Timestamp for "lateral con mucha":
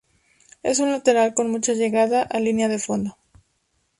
0.89-1.73